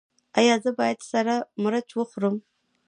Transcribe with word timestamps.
ایا 0.39 0.55
زه 0.63 0.71
باید 0.79 0.99
سره 1.11 1.33
مرچ 1.61 1.89
وخورم؟ 1.95 2.35